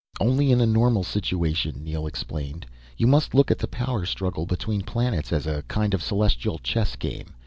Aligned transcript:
"Only 0.19 0.51
in 0.51 0.59
a 0.59 0.65
normal 0.65 1.03
situation," 1.03 1.83
Neel 1.83 2.07
explained. 2.07 2.65
"You 2.97 3.05
must 3.05 3.35
look 3.35 3.51
at 3.51 3.59
the 3.59 3.67
power 3.67 4.03
struggle 4.07 4.47
between 4.47 4.81
planets 4.81 5.31
as 5.31 5.45
a 5.45 5.61
kind 5.67 5.93
of 5.93 6.01
celestial 6.01 6.57
chess 6.57 6.95
game. 6.95 7.35